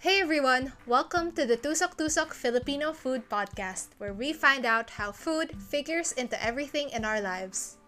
Hey 0.00 0.20
everyone, 0.20 0.74
welcome 0.86 1.32
to 1.32 1.44
the 1.44 1.56
Tusok 1.56 1.96
Tusok 1.98 2.32
Filipino 2.32 2.92
Food 2.92 3.28
Podcast, 3.28 3.88
where 3.98 4.14
we 4.14 4.32
find 4.32 4.64
out 4.64 4.90
how 4.90 5.10
food 5.10 5.50
figures 5.60 6.12
into 6.12 6.38
everything 6.38 6.90
in 6.90 7.04
our 7.04 7.20
lives. 7.20 7.78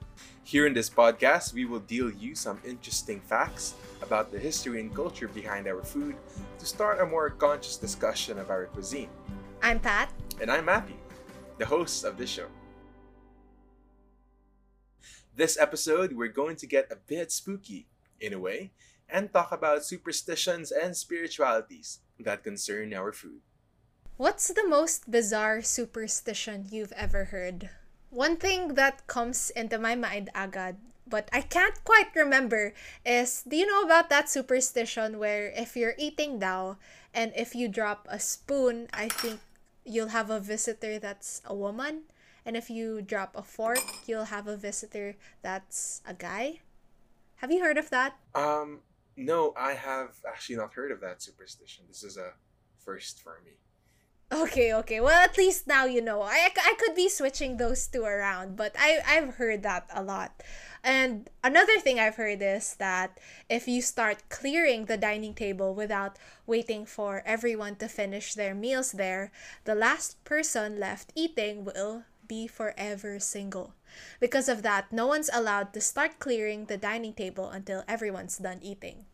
Here 0.42 0.66
in 0.66 0.74
this 0.74 0.90
podcast, 0.90 1.54
we 1.54 1.66
will 1.66 1.78
deal 1.78 2.10
you 2.10 2.34
some 2.34 2.58
interesting 2.66 3.20
facts 3.20 3.74
about 4.02 4.32
the 4.32 4.40
history 4.40 4.80
and 4.80 4.92
culture 4.92 5.28
behind 5.28 5.68
our 5.68 5.84
food 5.84 6.16
to 6.58 6.66
start 6.66 7.00
a 7.00 7.06
more 7.06 7.30
conscious 7.30 7.76
discussion 7.76 8.40
of 8.40 8.50
our 8.50 8.66
cuisine. 8.66 9.08
I'm 9.62 9.78
Pat. 9.78 10.10
And 10.42 10.50
I'm 10.50 10.64
Matthew, 10.64 10.98
the 11.58 11.66
host 11.66 12.02
of 12.02 12.18
this 12.18 12.28
show. 12.28 12.50
This 15.36 15.56
episode, 15.56 16.10
we're 16.12 16.26
going 16.26 16.56
to 16.56 16.66
get 16.66 16.90
a 16.90 16.96
bit 16.96 17.30
spooky, 17.30 17.86
in 18.20 18.32
a 18.32 18.38
way, 18.40 18.72
and 19.12 19.32
talk 19.32 19.52
about 19.52 19.84
superstitions 19.84 20.72
and 20.72 20.96
spiritualities 20.96 22.00
that 22.18 22.44
concern 22.44 22.94
our 22.94 23.12
food. 23.12 23.40
What's 24.16 24.48
the 24.48 24.66
most 24.68 25.10
bizarre 25.10 25.62
superstition 25.62 26.66
you've 26.70 26.92
ever 26.92 27.32
heard? 27.32 27.70
One 28.10 28.36
thing 28.36 28.74
that 28.74 29.06
comes 29.06 29.50
into 29.50 29.78
my 29.78 29.94
mind 29.94 30.28
agad, 30.34 30.76
but 31.06 31.28
I 31.32 31.40
can't 31.40 31.82
quite 31.84 32.14
remember, 32.14 32.74
is 33.06 33.42
do 33.48 33.56
you 33.56 33.66
know 33.66 33.82
about 33.82 34.10
that 34.10 34.28
superstition 34.28 35.18
where 35.18 35.52
if 35.56 35.76
you're 35.76 35.94
eating 35.96 36.38
daw 36.38 36.76
and 37.14 37.32
if 37.34 37.54
you 37.54 37.68
drop 37.68 38.06
a 38.10 38.20
spoon, 38.20 38.88
I 38.92 39.08
think 39.08 39.40
you'll 39.84 40.12
have 40.12 40.28
a 40.28 40.40
visitor 40.40 40.98
that's 40.98 41.40
a 41.46 41.54
woman? 41.54 42.02
And 42.44 42.56
if 42.56 42.68
you 42.68 43.00
drop 43.00 43.36
a 43.36 43.42
fork, 43.42 43.80
you'll 44.06 44.32
have 44.32 44.46
a 44.46 44.56
visitor 44.56 45.16
that's 45.40 46.02
a 46.06 46.14
guy? 46.14 46.60
Have 47.36 47.50
you 47.50 47.62
heard 47.62 47.78
of 47.78 47.88
that? 47.88 48.18
Um, 48.34 48.80
no, 49.20 49.52
I 49.56 49.72
have 49.74 50.16
actually 50.26 50.56
not 50.56 50.72
heard 50.72 50.90
of 50.90 51.00
that 51.02 51.22
superstition. 51.22 51.84
This 51.86 52.02
is 52.02 52.16
a 52.16 52.32
first 52.78 53.20
for 53.22 53.40
me. 53.44 53.52
Okay, 54.32 54.72
okay. 54.72 55.00
Well, 55.00 55.18
at 55.18 55.36
least 55.36 55.66
now 55.66 55.84
you 55.84 56.00
know. 56.00 56.22
I, 56.22 56.48
I 56.56 56.74
could 56.78 56.94
be 56.94 57.08
switching 57.08 57.56
those 57.56 57.86
two 57.86 58.04
around, 58.04 58.56
but 58.56 58.74
I, 58.78 59.00
I've 59.06 59.34
heard 59.34 59.62
that 59.64 59.90
a 59.92 60.02
lot. 60.02 60.42
And 60.82 61.28
another 61.42 61.78
thing 61.78 61.98
I've 61.98 62.14
heard 62.14 62.40
is 62.40 62.76
that 62.76 63.18
if 63.50 63.68
you 63.68 63.82
start 63.82 64.28
clearing 64.30 64.86
the 64.86 64.96
dining 64.96 65.34
table 65.34 65.74
without 65.74 66.16
waiting 66.46 66.86
for 66.86 67.22
everyone 67.26 67.76
to 67.76 67.88
finish 67.88 68.34
their 68.34 68.54
meals 68.54 68.92
there, 68.92 69.32
the 69.64 69.74
last 69.74 70.22
person 70.24 70.78
left 70.78 71.12
eating 71.14 71.64
will 71.64 72.04
be 72.26 72.46
forever 72.46 73.18
single. 73.18 73.74
Because 74.20 74.48
of 74.48 74.62
that, 74.62 74.92
no 74.92 75.08
one's 75.08 75.28
allowed 75.32 75.74
to 75.74 75.80
start 75.80 76.20
clearing 76.20 76.66
the 76.66 76.78
dining 76.78 77.12
table 77.12 77.50
until 77.50 77.82
everyone's 77.88 78.38
done 78.38 78.60
eating. 78.62 79.09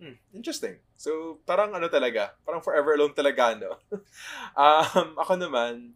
Hmm, 0.00 0.18
interesting. 0.34 0.82
So, 0.98 1.38
parang 1.46 1.74
ano 1.74 1.86
talaga, 1.86 2.34
parang 2.42 2.60
forever 2.60 2.94
alone 2.94 3.14
talaga, 3.14 3.54
no? 3.54 3.78
um, 4.58 5.14
ako 5.14 5.38
naman, 5.38 5.94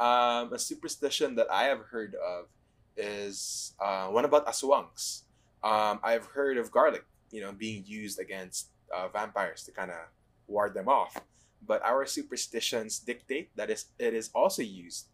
um, 0.00 0.52
a 0.52 0.58
superstition 0.58 1.36
that 1.36 1.50
I 1.52 1.68
have 1.68 1.92
heard 1.92 2.16
of 2.16 2.48
is 2.96 3.72
uh, 3.80 4.08
one 4.08 4.24
about 4.24 4.46
aswangs. 4.46 5.22
Um, 5.62 6.00
I've 6.02 6.26
heard 6.32 6.56
of 6.58 6.70
garlic, 6.70 7.04
you 7.30 7.40
know, 7.40 7.52
being 7.52 7.84
used 7.86 8.18
against 8.18 8.68
uh, 8.92 9.08
vampires 9.08 9.64
to 9.64 9.72
kind 9.72 9.90
of 9.90 10.08
ward 10.46 10.74
them 10.74 10.88
off. 10.88 11.16
But 11.64 11.82
our 11.82 12.04
superstitions 12.04 12.98
dictate 12.98 13.48
that 13.56 13.70
is 13.70 13.86
it 13.98 14.12
is 14.12 14.28
also 14.34 14.60
used 14.60 15.08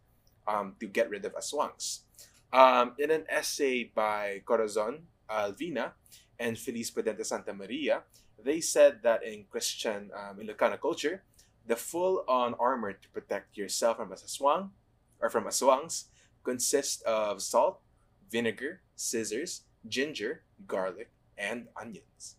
um, 0.47 0.75
to 0.79 0.87
get 0.87 1.09
rid 1.09 1.23
of 1.23 1.33
aswangs. 1.33 2.03
Um, 2.51 2.99
in 2.99 3.11
an 3.11 3.23
essay 3.31 3.87
by 3.95 4.43
Corazon 4.43 5.07
Alvina 5.31 5.95
and 6.39 6.57
Felice 6.57 6.91
Prudente 6.91 7.25
Santa 7.25 7.53
Maria, 7.53 8.03
they 8.43 8.61
said 8.61 9.03
that 9.03 9.23
in 9.23 9.45
Christian 9.49 10.11
um, 10.15 10.37
Ilocano 10.37 10.79
culture, 10.79 11.23
the 11.67 11.75
full-on 11.75 12.55
armor 12.55 12.93
to 12.93 13.09
protect 13.09 13.57
yourself 13.57 13.97
from 13.97 14.09
aswang 14.09 14.69
or 15.19 15.29
from 15.29 15.45
aswangs 15.45 16.05
consists 16.43 17.01
of 17.03 17.41
salt, 17.41 17.79
vinegar, 18.31 18.81
scissors, 18.95 19.61
ginger, 19.87 20.41
garlic, 20.67 21.11
and 21.37 21.67
onions. 21.79 22.35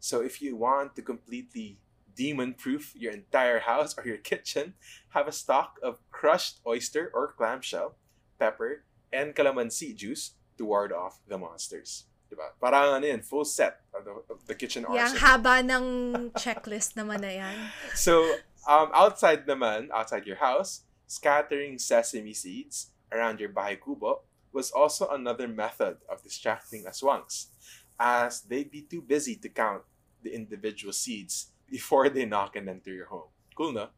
So 0.00 0.20
if 0.20 0.40
you 0.40 0.56
want 0.56 0.96
to 0.96 1.02
completely 1.02 1.78
demon-proof 2.16 2.94
your 2.96 3.12
entire 3.12 3.60
house 3.60 3.96
or 3.96 4.06
your 4.06 4.16
kitchen, 4.16 4.74
have 5.10 5.28
a 5.28 5.32
stock 5.32 5.78
of 5.82 5.98
crushed 6.10 6.60
oyster 6.66 7.10
or 7.14 7.32
clamshell, 7.32 7.94
pepper, 8.38 8.84
and 9.12 9.34
calamansi 9.34 9.94
juice 9.94 10.32
to 10.58 10.64
ward 10.64 10.92
off 10.92 11.20
the 11.28 11.38
monsters. 11.38 12.04
Diba? 12.32 12.48
Parang 12.56 12.96
ano 12.96 13.04
yun, 13.04 13.20
full 13.20 13.44
set 13.44 13.84
of 13.92 14.08
the, 14.08 14.12
of 14.32 14.40
the 14.48 14.56
kitchen 14.56 14.88
arsenal. 14.88 15.04
Yang 15.04 15.12
haba 15.20 15.54
ng 15.60 15.84
checklist 16.40 16.96
naman 16.96 17.20
na 17.20 17.28
yan. 17.28 17.56
So, 17.92 18.24
um, 18.64 18.88
outside 18.96 19.44
naman, 19.44 19.92
outside 19.92 20.24
your 20.24 20.40
house, 20.40 20.88
scattering 21.04 21.76
sesame 21.76 22.32
seeds 22.32 22.96
around 23.12 23.36
your 23.36 23.52
bahay 23.52 23.76
kubo 23.76 24.24
was 24.48 24.72
also 24.72 25.12
another 25.12 25.44
method 25.44 26.00
of 26.08 26.24
distracting 26.24 26.88
aswangs, 26.88 27.52
as 28.00 28.40
they'd 28.48 28.72
be 28.72 28.80
too 28.80 29.04
busy 29.04 29.36
to 29.36 29.48
count 29.52 29.84
the 30.24 30.32
individual 30.32 30.92
seeds 30.92 31.52
before 31.68 32.08
they 32.08 32.24
knock 32.24 32.56
and 32.56 32.68
enter 32.68 32.92
your 32.92 33.12
home. 33.12 33.28
Cool, 33.56 33.72
no? 33.72 33.88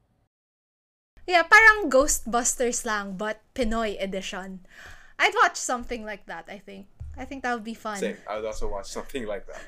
Yeah, 1.26 1.46
parang 1.46 1.90
Ghostbusters 1.90 2.84
lang, 2.84 3.14
but 3.14 3.42
Pinoy 3.54 3.94
edition. 4.02 4.66
I'd 5.18 5.34
watch 5.38 5.56
something 5.56 6.04
like 6.04 6.26
that, 6.26 6.50
I 6.50 6.58
think. 6.58 6.86
I 7.16 7.24
think 7.24 7.42
that 7.42 7.54
would 7.54 7.64
be 7.64 7.74
fun. 7.74 7.98
Same. 7.98 8.16
I 8.28 8.36
would 8.36 8.44
also 8.44 8.68
watch 8.68 8.86
something 8.86 9.26
like 9.26 9.46
that. 9.46 9.62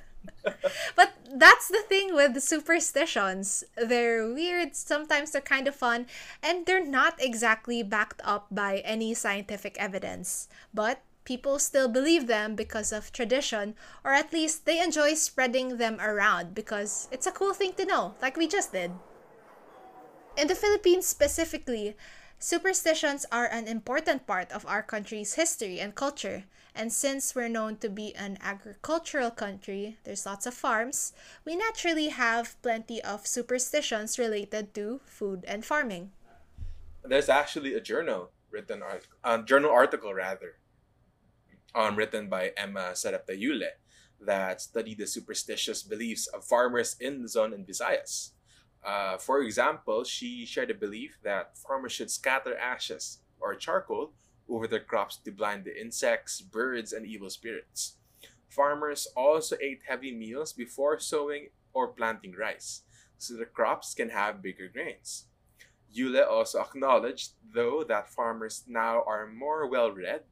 but 0.96 1.12
that's 1.32 1.68
the 1.68 1.82
thing 1.88 2.14
with 2.14 2.34
the 2.34 2.40
superstitions. 2.40 3.64
They're 3.76 4.26
weird, 4.26 4.74
sometimes 4.74 5.30
they're 5.30 5.40
kind 5.40 5.68
of 5.68 5.74
fun, 5.74 6.06
and 6.42 6.66
they're 6.66 6.84
not 6.84 7.14
exactly 7.20 7.82
backed 7.82 8.20
up 8.24 8.46
by 8.50 8.78
any 8.78 9.14
scientific 9.14 9.76
evidence. 9.78 10.48
But 10.74 11.02
people 11.24 11.58
still 11.58 11.88
believe 11.88 12.26
them 12.26 12.54
because 12.54 12.92
of 12.92 13.12
tradition, 13.12 13.74
or 14.04 14.12
at 14.12 14.32
least 14.32 14.66
they 14.66 14.82
enjoy 14.82 15.14
spreading 15.14 15.76
them 15.76 16.00
around 16.00 16.54
because 16.54 17.08
it's 17.10 17.26
a 17.26 17.32
cool 17.32 17.54
thing 17.54 17.72
to 17.74 17.84
know, 17.84 18.14
like 18.20 18.36
we 18.36 18.46
just 18.48 18.72
did. 18.72 18.92
In 20.36 20.48
the 20.48 20.54
Philippines 20.54 21.06
specifically, 21.06 21.96
Superstitions 22.38 23.24
are 23.32 23.46
an 23.46 23.66
important 23.66 24.26
part 24.26 24.52
of 24.52 24.66
our 24.66 24.82
country's 24.82 25.34
history 25.34 25.80
and 25.80 25.94
culture, 25.94 26.44
and 26.76 26.92
since 26.92 27.34
we're 27.34 27.48
known 27.48 27.76
to 27.76 27.88
be 27.88 28.14
an 28.14 28.38
agricultural 28.42 29.30
country, 29.30 29.96
there's 30.04 30.26
lots 30.26 30.46
of 30.46 30.54
farms, 30.54 31.12
we 31.44 31.56
naturally 31.56 32.08
have 32.08 32.60
plenty 32.62 33.02
of 33.02 33.26
superstitions 33.26 34.18
related 34.18 34.74
to 34.74 35.00
food 35.06 35.44
and 35.48 35.64
farming. 35.64 36.12
There's 37.02 37.28
actually 37.28 37.74
a 37.74 37.80
journal 37.80 38.30
written 38.50 38.82
um, 39.24 39.46
journal 39.46 39.70
article 39.70 40.12
rather, 40.12 40.56
um, 41.74 41.96
written 41.96 42.28
by 42.28 42.52
Emma 42.56 42.94
Sarepta 42.94 43.36
Yule 43.36 43.70
that 44.20 44.60
studied 44.60 44.98
the 44.98 45.06
superstitious 45.06 45.82
beliefs 45.82 46.26
of 46.28 46.44
farmers 46.44 46.96
in 47.00 47.20
Luzon 47.20 47.52
and 47.52 47.66
Visayas. 47.66 48.30
Uh, 48.84 49.16
for 49.18 49.42
example, 49.42 50.04
she 50.04 50.46
shared 50.46 50.70
a 50.70 50.74
belief 50.74 51.18
that 51.22 51.56
farmers 51.58 51.92
should 51.92 52.10
scatter 52.10 52.56
ashes 52.56 53.18
or 53.40 53.54
charcoal 53.54 54.12
over 54.48 54.66
their 54.66 54.80
crops 54.80 55.16
to 55.16 55.30
blind 55.30 55.64
the 55.64 55.80
insects, 55.80 56.40
birds, 56.40 56.92
and 56.92 57.06
evil 57.06 57.30
spirits. 57.30 57.96
Farmers 58.48 59.06
also 59.16 59.56
ate 59.60 59.82
heavy 59.86 60.12
meals 60.12 60.52
before 60.52 60.98
sowing 60.98 61.48
or 61.72 61.88
planting 61.88 62.32
rice, 62.32 62.82
so 63.18 63.34
the 63.34 63.44
crops 63.44 63.94
can 63.94 64.10
have 64.10 64.42
bigger 64.42 64.68
grains. 64.68 65.26
Yule 65.92 66.22
also 66.24 66.60
acknowledged, 66.60 67.32
though, 67.54 67.84
that 67.84 68.08
farmers 68.08 68.64
now 68.66 69.02
are 69.06 69.26
more 69.26 69.66
well 69.66 69.90
read, 69.90 70.22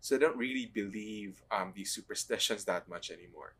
so 0.00 0.16
they 0.16 0.24
don't 0.24 0.36
really 0.36 0.66
believe 0.66 1.42
um, 1.50 1.72
these 1.74 1.92
superstitions 1.92 2.64
that 2.64 2.88
much 2.88 3.10
anymore. 3.10 3.54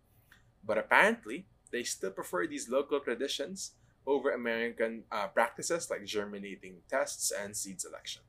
But 0.65 0.79
apparently, 0.79 1.47
they 1.71 1.83
still 1.83 2.11
prefer 2.11 2.47
these 2.47 2.69
local 2.69 3.01
traditions 3.01 3.73
over 4.07 4.31
American 4.31 5.05
uh, 5.13 5.29
practices 5.29 5.91
like 5.91 6.05
germinating 6.05 6.77
tests 6.89 7.31
and 7.31 7.57
seed 7.57 7.81
selection. 7.81 8.23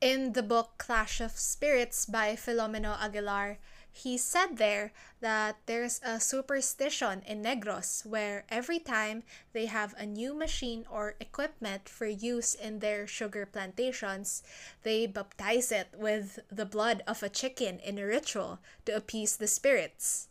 In 0.00 0.34
the 0.34 0.44
book 0.44 0.74
Clash 0.78 1.20
of 1.20 1.32
Spirits 1.32 2.06
by 2.06 2.36
Filomeno 2.36 2.96
Aguilar, 3.02 3.58
he 3.90 4.16
said 4.16 4.56
there 4.56 4.92
that 5.18 5.56
there's 5.66 6.00
a 6.04 6.20
superstition 6.20 7.20
in 7.26 7.42
Negros 7.42 8.06
where 8.06 8.44
every 8.48 8.78
time 8.78 9.24
they 9.52 9.66
have 9.66 9.96
a 9.98 10.06
new 10.06 10.34
machine 10.34 10.86
or 10.88 11.16
equipment 11.18 11.88
for 11.88 12.06
use 12.06 12.54
in 12.54 12.78
their 12.78 13.08
sugar 13.08 13.44
plantations, 13.44 14.44
they 14.84 15.08
baptize 15.08 15.72
it 15.72 15.88
with 15.92 16.38
the 16.48 16.64
blood 16.64 17.02
of 17.08 17.24
a 17.24 17.28
chicken 17.28 17.80
in 17.80 17.98
a 17.98 18.06
ritual 18.06 18.60
to 18.84 18.94
appease 18.94 19.36
the 19.36 19.48
spirits. 19.48 20.28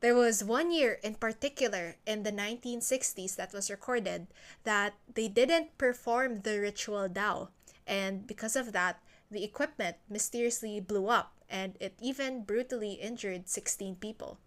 There 0.00 0.14
was 0.14 0.42
one 0.42 0.72
year 0.72 0.98
in 1.02 1.16
particular 1.16 1.96
in 2.06 2.22
the 2.22 2.32
1960s 2.32 3.36
that 3.36 3.52
was 3.52 3.70
recorded 3.70 4.28
that 4.64 4.94
they 5.12 5.28
didn't 5.28 5.76
perform 5.76 6.40
the 6.40 6.58
ritual 6.58 7.06
daw, 7.06 7.48
and 7.86 8.26
because 8.26 8.56
of 8.56 8.72
that, 8.72 8.98
the 9.30 9.44
equipment 9.44 9.96
mysteriously 10.08 10.80
blew 10.80 11.08
up 11.08 11.32
and 11.48 11.76
it 11.80 11.94
even 12.00 12.42
brutally 12.42 12.92
injured 12.92 13.48
16 13.48 13.96
people. 13.96 14.38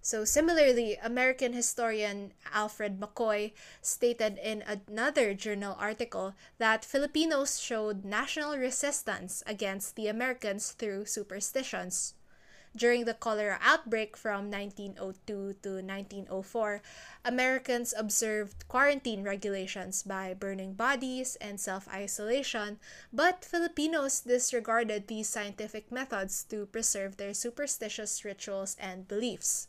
So, 0.00 0.24
similarly, 0.24 0.96
American 1.02 1.52
historian 1.52 2.32
Alfred 2.52 3.00
McCoy 3.00 3.52
stated 3.82 4.38
in 4.38 4.62
another 4.62 5.34
journal 5.34 5.76
article 5.78 6.34
that 6.58 6.84
Filipinos 6.84 7.58
showed 7.58 8.04
national 8.04 8.56
resistance 8.56 9.42
against 9.46 9.96
the 9.96 10.06
Americans 10.06 10.70
through 10.70 11.06
superstitions. 11.06 12.14
During 12.76 13.04
the 13.04 13.14
cholera 13.14 13.58
outbreak 13.62 14.16
from 14.16 14.50
1902 14.50 15.56
to 15.62 15.68
1904, 15.82 16.82
Americans 17.24 17.94
observed 17.96 18.68
quarantine 18.68 19.22
regulations 19.22 20.02
by 20.02 20.34
burning 20.34 20.74
bodies 20.74 21.36
and 21.40 21.60
self 21.60 21.88
isolation, 21.88 22.78
but 23.12 23.44
Filipinos 23.44 24.20
disregarded 24.20 25.08
these 25.08 25.28
scientific 25.28 25.90
methods 25.90 26.44
to 26.44 26.66
preserve 26.66 27.16
their 27.16 27.34
superstitious 27.34 28.24
rituals 28.24 28.76
and 28.78 29.08
beliefs. 29.08 29.68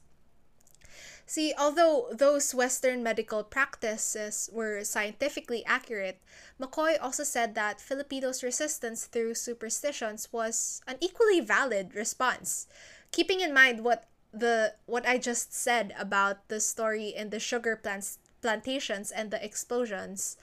See, 1.30 1.54
although 1.56 2.10
those 2.12 2.56
Western 2.56 3.04
medical 3.04 3.44
practices 3.44 4.50
were 4.52 4.84
scientifically 4.84 5.64
accurate, 5.64 6.18
McCoy 6.60 6.98
also 7.00 7.24
said 7.24 7.54
that 7.54 7.80
Filipinos' 7.80 8.42
resistance 8.42 9.06
through 9.06 9.36
superstitions 9.36 10.34
was 10.34 10.82
an 10.88 10.98
equally 11.00 11.40
valid 11.40 11.94
response. 11.94 12.66
Keeping 13.12 13.42
in 13.42 13.54
mind 13.54 13.84
what 13.84 14.10
the 14.34 14.74
what 14.88 15.08
I 15.08 15.20
just 15.20 15.54
said 15.54 15.94
about 16.00 16.48
the 16.48 16.60
story 16.60 17.10
in 17.10 17.30
the 17.30 17.40
sugar 17.40 17.76
plants 17.76 18.18
plantations 18.42 19.12
and 19.12 19.30
the 19.30 19.38
explosions, 19.38 20.36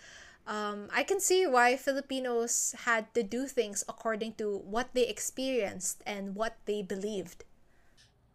um, 0.47 0.87
I 0.95 1.03
can 1.03 1.19
see 1.19 1.49
why 1.49 1.77
Filipinos 1.77 2.77
had 2.87 3.13
to 3.15 3.25
do 3.25 3.49
things 3.49 3.83
according 3.89 4.35
to 4.35 4.59
what 4.59 4.95
they 4.95 5.09
experienced 5.09 6.05
and 6.07 6.37
what 6.37 6.55
they 6.67 6.81
believed 6.81 7.43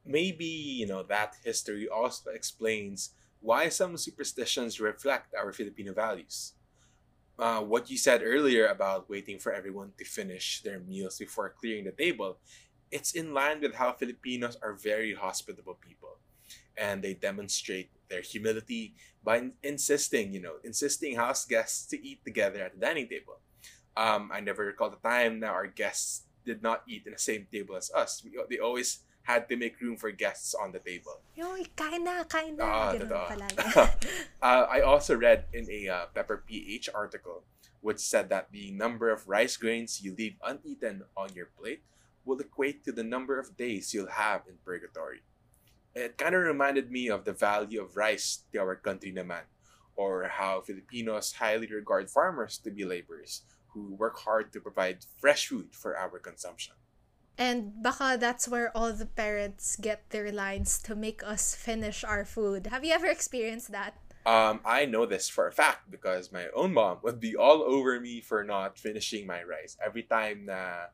maybe 0.06 0.46
you 0.46 0.88
know 0.88 1.04
that 1.04 1.36
history 1.44 1.88
also 1.88 2.32
explains 2.32 3.12
why 3.42 3.70
some 3.70 3.98
superstitions 3.98 4.80
reflect 4.80 5.34
our 5.34 5.52
Filipino 5.52 5.94
values. 5.94 6.54
Uh, 7.40 7.60
what 7.62 7.90
you 7.90 7.98
said 7.98 8.22
earlier 8.24 8.68
about 8.68 9.10
waiting 9.10 9.40
for 9.40 9.52
everyone 9.52 9.92
to 9.98 10.06
finish 10.06 10.62
their 10.62 10.80
meals 10.80 11.18
before 11.18 11.50
clearing 11.60 11.86
the 11.86 11.92
table, 11.92 12.38
it's 12.92 13.14
in 13.14 13.34
line 13.34 13.60
with 13.62 13.74
how 13.74 13.92
Filipinos 13.94 14.58
are 14.62 14.74
very 14.74 15.16
hospitable 15.16 15.74
people. 15.82 16.20
And 16.78 17.02
they 17.02 17.16
demonstrate 17.16 17.90
their 18.10 18.22
humility 18.22 18.94
by 19.24 19.50
insisting, 19.64 20.34
you 20.34 20.42
know, 20.42 20.56
insisting 20.64 21.16
house 21.16 21.46
guests 21.46 21.88
to 21.88 22.08
eat 22.08 22.24
together 22.24 22.62
at 22.62 22.74
the 22.74 22.80
dining 22.80 23.08
table. 23.10 23.40
Um, 23.98 24.30
I 24.32 24.40
never 24.40 24.66
recall 24.66 24.90
the 24.90 24.98
time 24.98 25.40
that 25.40 25.50
our 25.50 25.68
guests 25.68 26.24
did 26.46 26.62
not 26.62 26.84
eat 26.88 27.04
in 27.06 27.14
the 27.14 27.20
same 27.20 27.48
table 27.52 27.76
as 27.76 27.92
us. 27.92 28.24
We, 28.24 28.38
they 28.50 28.60
always 28.60 29.00
had 29.24 29.48
to 29.50 29.56
make 29.56 29.80
room 29.80 29.98
for 29.98 30.12
guests 30.12 30.54
on 30.54 30.72
the 30.72 30.80
table. 30.80 31.22
Yung, 31.36 31.64
kain 31.76 32.04
na, 32.04 32.24
kain 32.26 32.58
na. 32.58 32.66
Ah, 32.66 32.94
Ganun 32.94 33.10
totoo. 33.10 33.28
palagi. 33.30 33.58
uh, 34.42 34.66
I 34.70 34.82
also 34.82 35.16
read 35.16 35.46
in 35.54 35.70
a 35.70 35.88
uh, 35.88 36.06
Pepper 36.14 36.44
PH 36.46 36.90
article 36.94 37.44
which 37.82 38.00
said 38.00 38.30
that 38.30 38.52
the 38.52 38.72
number 38.72 39.10
of 39.10 39.28
rice 39.28 39.58
grains 39.58 40.02
you 40.02 40.14
leave 40.16 40.38
uneaten 40.46 41.02
on 41.18 41.34
your 41.34 41.50
plate 41.58 41.82
will 42.26 42.40
equate 42.40 42.86
to 42.86 42.92
the 42.92 43.04
number 43.04 43.40
of 43.40 43.58
days 43.58 43.94
you'll 43.94 44.08
have 44.14 44.46
in 44.48 44.54
purgatory. 44.64 45.22
It 45.96 46.18
kind 46.18 46.36
of 46.36 46.44
reminded 46.44 46.92
me 46.92 47.10
of 47.10 47.26
the 47.26 47.34
value 47.34 47.82
of 47.82 47.98
rice 47.98 48.46
to 48.54 48.60
our 48.60 48.76
country 48.76 49.12
naman, 49.12 49.50
or 49.96 50.30
how 50.30 50.62
Filipinos 50.62 51.34
highly 51.34 51.68
regard 51.68 52.10
farmers 52.10 52.58
to 52.60 52.72
be 52.72 52.86
laborers 52.86 53.42
who 53.74 53.96
work 53.96 54.20
hard 54.20 54.54
to 54.54 54.62
provide 54.62 55.06
fresh 55.20 55.48
food 55.48 55.74
for 55.74 55.98
our 55.98 56.20
consumption. 56.20 56.76
And 57.38 57.82
baka 57.82 58.18
that's 58.20 58.48
where 58.48 58.76
all 58.76 58.94
the 58.94 59.06
parents 59.06 59.76
get 59.76 60.10
their 60.10 60.32
lines 60.32 60.80
to 60.84 60.96
make 60.96 61.24
us 61.24 61.56
finish 61.56 62.04
our 62.04 62.26
food. 62.26 62.68
Have 62.68 62.86
you 62.86 62.94
ever 62.94 63.08
experienced 63.08 63.72
that? 63.72 63.98
Um, 64.26 64.62
I 64.62 64.86
know 64.86 65.10
this 65.10 65.30
for 65.30 65.48
a 65.48 65.52
fact 65.52 65.90
because 65.90 66.32
my 66.32 66.46
own 66.54 66.74
mom 66.74 67.02
would 67.02 67.20
be 67.20 67.36
all 67.36 67.66
over 67.66 68.00
me 68.00 68.22
for 68.22 68.44
not 68.44 68.78
finishing 68.78 69.26
my 69.26 69.42
rice. 69.42 69.78
Every 69.84 70.04
time 70.04 70.46
na 70.46 70.94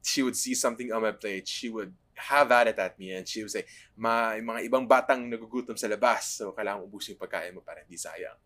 she 0.00 0.22
would 0.22 0.36
see 0.36 0.54
something 0.54 0.92
on 0.92 1.02
my 1.02 1.12
plate, 1.12 1.46
she 1.48 1.68
would 1.68 1.92
have 2.14 2.50
at 2.52 2.68
it 2.68 2.78
at 2.78 2.98
me 2.98 3.12
and 3.12 3.28
she 3.28 3.42
would 3.42 3.50
say, 3.50 3.64
Ma, 3.96 4.32
mga 4.40 4.64
ibang 4.70 4.88
batang 4.88 5.28
nagugutom 5.28 5.76
sa 5.76 5.88
labas, 5.88 6.40
so 6.40 6.56
kailangan 6.56 6.88
ubusin 6.88 7.18
yung 7.18 7.22
pagkain 7.22 7.52
mo 7.52 7.60
para 7.60 7.84
hindi 7.84 8.00
sayang. 8.00 8.38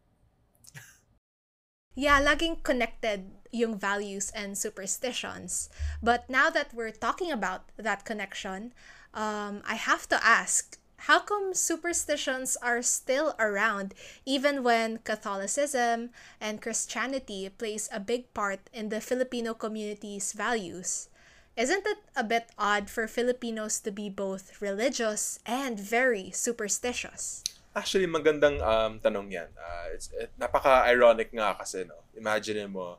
Yeah, 1.99 2.23
laging 2.23 2.63
connected 2.63 3.27
yung 3.51 3.75
values 3.75 4.31
and 4.31 4.55
superstitions. 4.55 5.67
But 5.99 6.31
now 6.31 6.47
that 6.47 6.71
we're 6.71 6.95
talking 6.95 7.35
about 7.35 7.75
that 7.75 8.05
connection, 8.07 8.71
um, 9.13 9.67
I 9.67 9.75
have 9.75 10.07
to 10.15 10.25
ask, 10.25 10.79
how 11.11 11.19
come 11.19 11.55
superstitions 11.55 12.55
are 12.63 12.83
still 12.83 13.35
around 13.41 13.99
even 14.25 14.63
when 14.63 15.03
Catholicism 15.03 16.11
and 16.41 16.63
Christianity 16.63 17.51
plays 17.51 17.91
a 17.91 17.99
big 17.99 18.33
part 18.33 18.71
in 18.73 18.91
the 18.91 19.01
Filipino 19.01 19.53
community's 19.53 20.31
values? 20.31 21.09
Isn't 21.57 21.83
it 21.85 21.99
a 22.15 22.23
bit 22.23 22.55
odd 22.57 22.91
for 22.91 23.09
Filipinos 23.09 23.81
to 23.81 23.91
be 23.91 24.09
both 24.09 24.63
religious 24.63 25.41
and 25.45 25.75
very 25.75 26.31
superstitious? 26.31 27.43
Actually, 27.77 28.09
magandang 28.09 28.59
um, 28.65 28.99
tanong 28.99 29.29
yan. 29.31 29.51
Uh, 29.55 29.87
it's, 29.95 30.09
it, 30.17 30.33
napaka-ironic 30.41 31.31
nga 31.33 31.55
kasi, 31.55 31.85
no? 31.85 32.01
Imagine 32.17 32.67
mo, 32.69 32.99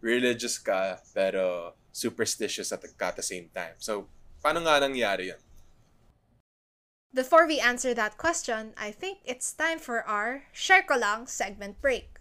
religious 0.00 0.56
ka, 0.60 1.00
pero 1.12 1.74
superstitious 1.92 2.72
at, 2.72 2.84
at 2.84 3.16
the 3.16 3.24
same 3.24 3.50
time. 3.52 3.74
So, 3.78 4.06
paano 4.44 4.64
nga 4.64 4.80
nangyari 4.80 5.32
yan? 5.34 5.42
Before 7.10 7.42
we 7.42 7.58
answer 7.58 7.92
that 7.94 8.14
question, 8.16 8.70
I 8.78 8.94
think 8.94 9.18
it's 9.26 9.50
time 9.50 9.82
for 9.82 10.06
our 10.06 10.46
Share 10.54 10.86
Ko 10.86 10.94
Lang 10.94 11.26
segment 11.26 11.82
break. 11.82 12.19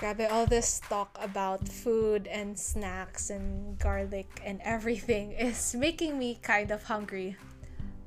Grabe, 0.00 0.32
all 0.32 0.46
this 0.46 0.80
talk 0.88 1.18
about 1.20 1.68
food 1.68 2.26
and 2.26 2.58
snacks 2.58 3.28
and 3.28 3.78
garlic 3.78 4.40
and 4.42 4.58
everything 4.64 5.32
is 5.36 5.74
making 5.74 6.18
me 6.18 6.40
kind 6.40 6.70
of 6.70 6.82
hungry. 6.82 7.36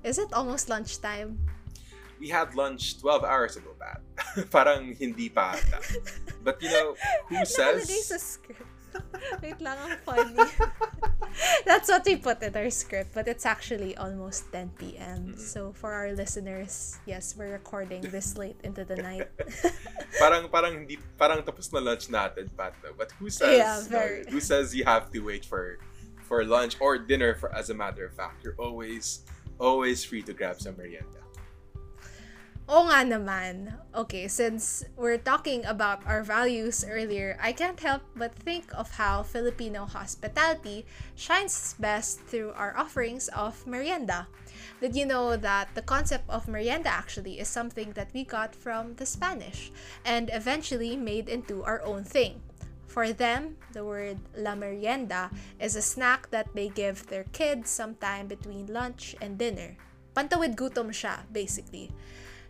Is 0.04 0.18
it 0.18 0.34
almost 0.34 0.70
lunchtime? 0.70 1.38
We 2.20 2.30
had 2.30 2.56
lunch 2.56 2.98
12 3.00 3.24
hours 3.24 3.58
ago, 3.58 3.78
Pat. 3.78 4.02
Parang 4.50 4.98
hindi 4.98 5.30
pa 5.30 5.54
ata. 5.54 5.86
But 6.42 6.58
you 6.66 6.74
know, 6.74 6.96
who 7.30 7.46
says... 7.46 7.86
Nakalagay 7.86 8.02
sa 8.02 8.18
script. 8.18 8.73
Wait 9.42 9.60
lang, 9.62 9.78
ang 9.78 9.98
funny. 10.04 10.36
That's 11.66 11.90
what 11.90 12.06
we 12.06 12.16
put 12.18 12.42
in 12.44 12.54
our 12.56 12.70
script, 12.70 13.14
but 13.14 13.28
it's 13.28 13.46
actually 13.46 13.98
almost 13.98 14.52
10 14.52 14.72
p.m. 14.78 15.34
So 15.38 15.74
for 15.74 15.92
our 15.94 16.12
listeners, 16.14 17.00
yes, 17.06 17.34
we're 17.38 17.52
recording 17.52 18.02
this 18.14 18.38
late 18.38 18.58
into 18.64 18.86
the 18.86 18.98
night. 19.02 19.28
parang 20.22 20.48
parang 20.54 20.86
hindi 20.86 21.00
parang 21.18 21.42
tapos 21.42 21.74
na 21.74 21.80
lunch 21.82 22.08
natin, 22.14 22.50
Pat. 22.54 22.78
no? 22.86 22.94
But 22.96 23.12
who 23.18 23.30
says 23.34 23.58
Yeah, 23.58 23.82
very. 23.90 24.30
who 24.30 24.40
says 24.40 24.76
you 24.76 24.86
have 24.86 25.10
to 25.12 25.20
wait 25.26 25.44
for 25.46 25.82
for 26.22 26.46
lunch 26.46 26.78
or 26.80 26.98
dinner 27.02 27.34
for 27.34 27.50
as 27.56 27.70
a 27.70 27.76
matter 27.76 28.06
of 28.06 28.14
fact. 28.14 28.46
You're 28.46 28.58
always 28.62 29.26
always 29.58 30.06
free 30.06 30.22
to 30.30 30.34
grab 30.38 30.62
some 30.62 30.78
merienda. 30.78 31.18
Oo 32.74 32.90
nga 32.90 33.06
naman. 33.06 33.78
Okay, 33.94 34.26
since 34.26 34.82
we're 34.98 35.22
talking 35.22 35.62
about 35.62 36.02
our 36.10 36.26
values 36.26 36.82
earlier, 36.82 37.38
I 37.38 37.54
can't 37.54 37.78
help 37.78 38.02
but 38.18 38.34
think 38.34 38.74
of 38.74 38.98
how 38.98 39.22
Filipino 39.22 39.86
hospitality 39.86 40.82
shines 41.14 41.78
best 41.78 42.26
through 42.26 42.50
our 42.58 42.74
offerings 42.74 43.30
of 43.38 43.62
merienda. 43.70 44.26
Did 44.82 44.98
you 44.98 45.06
know 45.06 45.38
that 45.38 45.70
the 45.78 45.86
concept 45.86 46.26
of 46.34 46.50
merienda 46.50 46.90
actually 46.90 47.38
is 47.38 47.46
something 47.46 47.94
that 47.94 48.10
we 48.10 48.26
got 48.26 48.58
from 48.58 48.98
the 48.98 49.06
Spanish 49.06 49.70
and 50.02 50.34
eventually 50.34 50.98
made 50.98 51.30
into 51.30 51.62
our 51.62 51.86
own 51.86 52.02
thing? 52.02 52.42
For 52.90 53.14
them, 53.14 53.62
the 53.78 53.86
word 53.86 54.18
la 54.34 54.58
merienda 54.58 55.30
is 55.62 55.78
a 55.78 55.86
snack 55.86 56.34
that 56.34 56.50
they 56.58 56.74
give 56.74 57.06
their 57.06 57.30
kids 57.38 57.70
sometime 57.70 58.26
between 58.26 58.66
lunch 58.66 59.14
and 59.22 59.38
dinner. 59.38 59.78
Pantawid 60.18 60.58
gutom 60.58 60.90
siya, 60.90 61.30
basically 61.30 61.94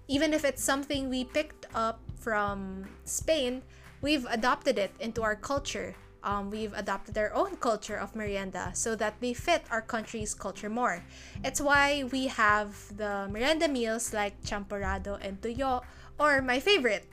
even 0.08 0.34
if 0.34 0.44
it's 0.46 0.64
something 0.64 1.10
we 1.10 1.24
picked 1.24 1.66
up 1.76 2.00
from 2.20 2.86
Spain, 3.06 3.62
we've 4.02 4.26
adopted 4.30 4.78
it 4.78 4.92
into 5.00 5.24
our 5.24 5.36
culture. 5.36 5.96
Um, 6.24 6.50
we've 6.50 6.72
adopted 6.74 7.18
our 7.18 7.34
own 7.34 7.58
culture 7.58 7.98
of 7.98 8.16
merienda 8.16 8.72
so 8.74 8.96
that 8.96 9.20
they 9.20 9.34
fit 9.34 9.64
our 9.72 9.82
country's 9.82 10.34
culture 10.34 10.70
more. 10.70 11.04
It's 11.44 11.60
why 11.60 12.06
we 12.12 12.28
have 12.28 12.76
the 12.96 13.28
merienda 13.30 13.68
meals 13.68 14.14
like 14.14 14.40
champorado 14.44 15.20
and 15.22 15.42
tuyo, 15.42 15.84
or 16.20 16.42
my 16.42 16.60
favorite, 16.60 17.10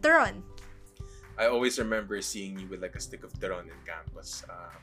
turon. 0.00 0.40
I 1.38 1.48
always 1.48 1.78
remember 1.78 2.22
seeing 2.22 2.58
you 2.58 2.66
with 2.68 2.80
like 2.80 2.96
a 2.96 3.00
stick 3.00 3.24
of 3.24 3.32
turon 3.34 3.68
in 3.68 3.76
campus. 3.84 4.42
Um, 4.48 4.80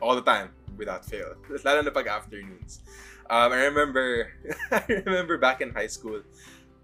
all 0.00 0.16
the 0.16 0.24
time, 0.24 0.48
without 0.76 1.04
fail. 1.04 1.36
Lalo 1.64 1.82
na 1.82 1.90
pag 1.90 2.08
afternoons. 2.08 2.80
Um, 3.28 3.52
I 3.52 3.68
remember, 3.68 4.32
I 4.72 4.82
remember 4.88 5.38
back 5.38 5.60
in 5.60 5.70
high 5.70 5.86
school, 5.86 6.24